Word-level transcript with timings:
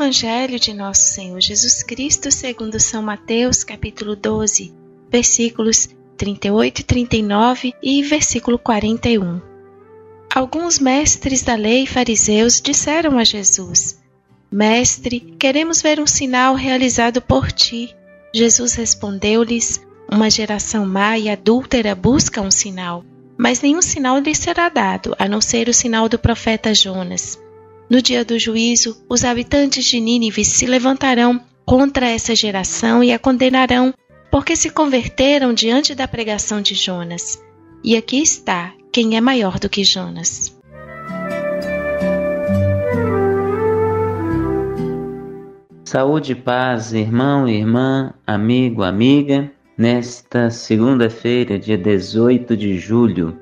Evangelho 0.00 0.58
de 0.58 0.72
Nosso 0.72 1.02
Senhor 1.02 1.38
Jesus 1.42 1.82
Cristo, 1.82 2.30
segundo 2.30 2.80
São 2.80 3.02
Mateus, 3.02 3.62
capítulo 3.62 4.16
12, 4.16 4.72
versículos 5.10 5.90
38 6.16 6.78
e 6.78 6.84
39 6.84 7.74
e 7.82 8.02
versículo 8.02 8.58
41. 8.58 9.42
Alguns 10.34 10.78
mestres 10.78 11.42
da 11.42 11.54
lei 11.54 11.82
e 11.82 11.86
fariseus 11.86 12.62
disseram 12.62 13.18
a 13.18 13.24
Jesus: 13.24 14.00
Mestre, 14.50 15.20
queremos 15.38 15.82
ver 15.82 16.00
um 16.00 16.06
sinal 16.06 16.54
realizado 16.54 17.20
por 17.20 17.52
ti. 17.52 17.94
Jesus 18.34 18.72
respondeu-lhes: 18.72 19.86
Uma 20.10 20.30
geração 20.30 20.86
má 20.86 21.18
e 21.18 21.28
adúltera 21.28 21.94
busca 21.94 22.40
um 22.40 22.50
sinal, 22.50 23.04
mas 23.36 23.60
nenhum 23.60 23.82
sinal 23.82 24.18
lhe 24.18 24.34
será 24.34 24.70
dado, 24.70 25.14
a 25.18 25.28
não 25.28 25.42
ser 25.42 25.68
o 25.68 25.74
sinal 25.74 26.08
do 26.08 26.18
profeta 26.18 26.72
Jonas. 26.72 27.38
No 27.90 28.00
dia 28.00 28.24
do 28.24 28.38
juízo, 28.38 29.04
os 29.08 29.24
habitantes 29.24 29.84
de 29.84 29.98
Nínive 29.98 30.44
se 30.44 30.64
levantarão 30.64 31.40
contra 31.66 32.08
essa 32.08 32.36
geração 32.36 33.02
e 33.02 33.12
a 33.12 33.18
condenarão, 33.18 33.92
porque 34.30 34.54
se 34.54 34.70
converteram 34.70 35.52
diante 35.52 35.92
da 35.92 36.06
pregação 36.06 36.62
de 36.62 36.76
Jonas. 36.76 37.42
E 37.82 37.96
aqui 37.96 38.22
está 38.22 38.72
quem 38.92 39.16
é 39.16 39.20
maior 39.20 39.58
do 39.58 39.68
que 39.68 39.82
Jonas. 39.82 40.56
Saúde 45.84 46.30
e 46.30 46.36
paz, 46.36 46.92
irmão, 46.92 47.48
irmã, 47.48 48.14
amigo, 48.24 48.84
amiga. 48.84 49.50
Nesta 49.76 50.48
segunda-feira, 50.48 51.58
dia 51.58 51.76
18 51.76 52.56
de 52.56 52.78
julho, 52.78 53.36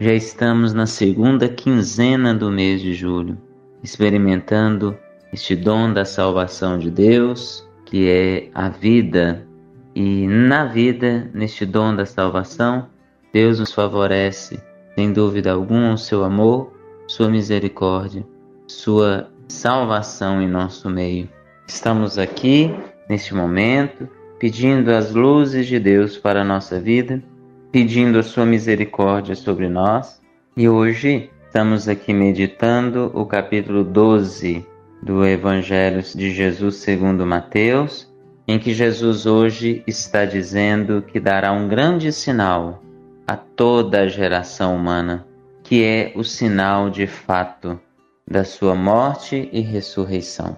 já 0.00 0.12
estamos 0.12 0.74
na 0.74 0.86
segunda 0.86 1.48
quinzena 1.48 2.34
do 2.34 2.50
mês 2.50 2.80
de 2.80 2.94
julho, 2.94 3.38
experimentando 3.82 4.96
este 5.32 5.56
dom 5.56 5.92
da 5.92 6.04
salvação 6.04 6.78
de 6.78 6.90
Deus, 6.90 7.66
que 7.84 8.08
é 8.08 8.48
a 8.54 8.68
vida. 8.68 9.46
E 9.94 10.26
na 10.26 10.64
vida, 10.64 11.30
neste 11.34 11.66
dom 11.66 11.94
da 11.94 12.06
salvação, 12.06 12.88
Deus 13.32 13.58
nos 13.58 13.72
favorece, 13.72 14.62
sem 14.94 15.12
dúvida 15.12 15.52
alguma, 15.52 15.94
o 15.94 15.98
seu 15.98 16.24
amor, 16.24 16.72
sua 17.06 17.28
misericórdia, 17.28 18.24
sua 18.66 19.30
salvação 19.48 20.40
em 20.40 20.48
nosso 20.48 20.88
meio. 20.88 21.28
Estamos 21.66 22.18
aqui, 22.18 22.74
neste 23.08 23.34
momento, 23.34 24.08
pedindo 24.38 24.90
as 24.90 25.14
luzes 25.14 25.66
de 25.66 25.78
Deus 25.78 26.16
para 26.16 26.42
a 26.42 26.44
nossa 26.44 26.80
vida, 26.80 27.22
pedindo 27.70 28.18
a 28.18 28.22
sua 28.22 28.44
misericórdia 28.44 29.34
sobre 29.34 29.68
nós. 29.68 30.20
E 30.56 30.68
hoje 30.68 31.30
estamos 31.52 31.86
aqui 31.86 32.14
meditando 32.14 33.10
o 33.12 33.26
capítulo 33.26 33.84
12 33.84 34.66
do 35.02 35.22
Evangelho 35.22 36.00
de 36.02 36.32
Jesus 36.32 36.76
segundo 36.76 37.26
Mateus, 37.26 38.10
em 38.48 38.58
que 38.58 38.72
Jesus 38.72 39.26
hoje 39.26 39.84
está 39.86 40.24
dizendo 40.24 41.02
que 41.02 41.20
dará 41.20 41.52
um 41.52 41.68
grande 41.68 42.10
sinal 42.10 42.82
a 43.26 43.36
toda 43.36 44.00
a 44.00 44.08
geração 44.08 44.74
humana, 44.74 45.26
que 45.62 45.84
é 45.84 46.14
o 46.16 46.24
sinal 46.24 46.88
de 46.88 47.06
fato 47.06 47.78
da 48.26 48.44
sua 48.44 48.74
morte 48.74 49.50
e 49.52 49.60
ressurreição. 49.60 50.56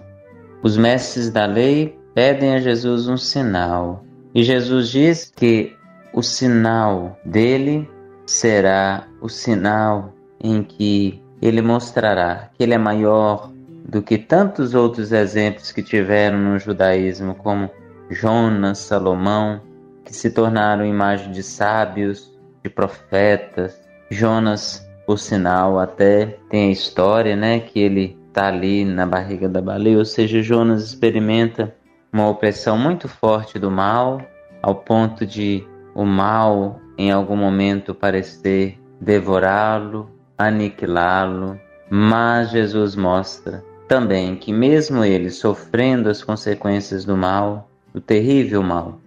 Os 0.63 0.77
mestres 0.77 1.29
da 1.29 1.45
lei 1.45 1.93
pedem 2.13 2.55
a 2.55 2.61
Jesus 2.61 3.09
um 3.09 3.17
sinal, 3.17 4.05
e 4.33 4.43
Jesus 4.43 4.87
diz 4.87 5.29
que 5.35 5.75
o 6.13 6.21
sinal 6.21 7.19
dele 7.25 7.85
será 8.25 9.05
o 9.19 9.27
sinal 9.27 10.15
em 10.39 10.63
que 10.63 11.21
ele 11.41 11.61
mostrará 11.61 12.49
que 12.53 12.63
ele 12.63 12.73
é 12.73 12.77
maior 12.77 13.51
do 13.87 14.01
que 14.01 14.17
tantos 14.17 14.73
outros 14.73 15.11
exemplos 15.11 15.71
que 15.71 15.83
tiveram 15.83 16.37
no 16.39 16.57
judaísmo, 16.57 17.35
como 17.35 17.69
Jonas, 18.09 18.79
Salomão, 18.79 19.61
que 20.03 20.15
se 20.15 20.31
tornaram 20.31 20.85
imagem 20.85 21.31
de 21.31 21.43
sábios, 21.43 22.31
de 22.63 22.69
profetas. 22.69 23.79
Jonas, 24.09 24.87
por 25.05 25.19
sinal, 25.19 25.79
até 25.79 26.37
tem 26.49 26.69
a 26.69 26.71
história, 26.71 27.35
né, 27.35 27.59
que 27.59 27.79
ele 27.79 28.17
está 28.27 28.47
ali 28.47 28.83
na 28.83 29.05
barriga 29.05 29.47
da 29.47 29.61
baleia, 29.61 29.97
ou 29.97 30.05
seja, 30.05 30.41
Jonas 30.41 30.83
experimenta 30.83 31.73
uma 32.11 32.27
opressão 32.27 32.77
muito 32.77 33.07
forte 33.07 33.59
do 33.59 33.69
mal, 33.69 34.21
ao 34.61 34.75
ponto 34.75 35.25
de 35.25 35.65
o 35.93 36.05
mal 36.05 36.79
em 36.97 37.11
algum 37.11 37.35
momento 37.35 37.93
parecer 37.93 38.79
devorá-lo, 38.99 40.09
aniquilá-lo, 40.37 41.59
mas 41.89 42.51
Jesus 42.51 42.95
mostra 42.95 43.63
também 43.87 44.35
que 44.35 44.51
mesmo 44.51 45.03
ele 45.03 45.29
sofrendo 45.29 46.09
as 46.09 46.23
consequências 46.23 47.05
do 47.05 47.15
mal, 47.15 47.69
do 47.93 48.01
terrível 48.01 48.63
mal, 48.63 48.99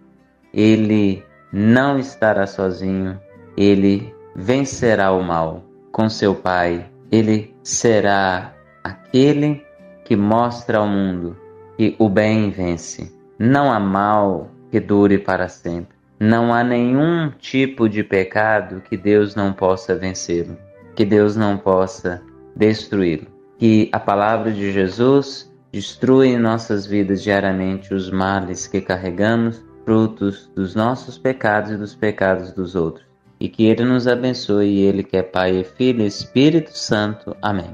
ele 0.53 1.25
não 1.53 1.99
estará 1.99 2.47
sozinho, 2.47 3.21
ele 3.57 4.15
vencerá 4.35 5.13
o 5.13 5.23
mal 5.23 5.65
com 5.91 6.09
seu 6.09 6.35
Pai, 6.35 6.87
ele 7.11 7.55
será 7.63 8.55
aquele 8.85 9.65
que 10.05 10.15
mostra 10.15 10.79
ao 10.79 10.87
mundo 10.87 11.37
que 11.77 11.95
o 11.99 12.09
bem 12.09 12.51
vence. 12.51 13.13
Não 13.39 13.73
há 13.73 13.79
mal 13.79 14.51
que 14.71 14.81
dure 14.81 15.19
para 15.19 15.49
sempre. 15.49 15.97
Não 16.21 16.53
há 16.53 16.65
nenhum 16.65 17.31
tipo 17.31 17.89
de 17.89 18.03
pecado 18.03 18.81
que 18.81 18.97
Deus 18.97 19.35
não 19.35 19.53
possa 19.53 19.95
vencê-lo, 19.95 20.57
que 20.99 21.05
Deus 21.05 21.37
não 21.37 21.57
possa 21.57 22.21
destruí-lo. 22.57 23.29
Que 23.57 23.89
a 23.93 24.01
palavra 24.01 24.51
de 24.51 24.73
Jesus 24.73 25.49
destrua 25.73 26.27
em 26.27 26.37
nossas 26.37 26.87
vidas 26.87 27.23
diariamente 27.23 27.95
os 27.95 28.11
males 28.11 28.67
que 28.67 28.81
carregamos, 28.81 29.65
frutos 29.85 30.51
dos 30.57 30.75
nossos 30.75 31.17
pecados 31.17 31.71
e 31.71 31.77
dos 31.77 31.95
pecados 31.95 32.51
dos 32.51 32.75
outros. 32.75 33.07
E 33.39 33.49
que 33.49 33.67
Ele 33.67 33.85
nos 33.85 34.09
abençoe, 34.09 34.81
Ele 34.81 35.05
que 35.05 35.17
é 35.17 35.23
Pai, 35.23 35.65
Filho 35.77 36.03
e 36.03 36.07
Espírito 36.09 36.77
Santo. 36.77 37.37
Amém. 37.41 37.71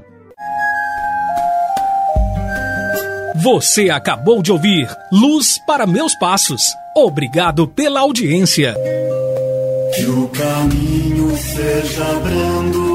Você 3.41 3.89
acabou 3.89 4.43
de 4.43 4.51
ouvir 4.51 4.87
Luz 5.11 5.57
para 5.65 5.87
Meus 5.87 6.13
Passos. 6.19 6.61
Obrigado 6.95 7.67
pela 7.67 8.01
audiência. 8.01 8.75
Que 9.95 10.05
o 10.05 10.27
caminho 10.27 11.35
seja 11.35 12.19
brando 12.19 12.94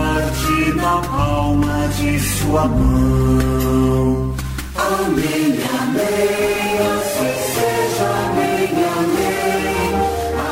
na 0.75 0.97
palma 1.01 1.87
de 1.97 2.19
sua 2.19 2.67
mão. 2.67 4.35
Amém, 4.75 5.59
amém, 5.79 6.77
assim 6.91 7.33
seja, 7.53 8.09
amém, 8.25 8.69
amém, 8.97 9.93